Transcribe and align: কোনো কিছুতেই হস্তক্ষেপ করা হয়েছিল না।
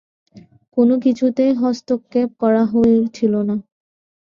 কোনো 0.77 0.93
কিছুতেই 1.05 1.51
হস্তক্ষেপ 1.61 2.29
করা 2.41 2.63
হয়েছিল 2.73 3.33
না। 3.49 3.55